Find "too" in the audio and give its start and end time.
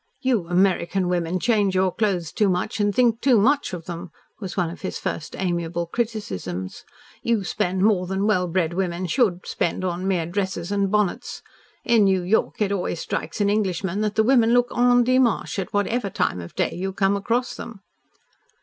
2.31-2.49, 3.21-3.37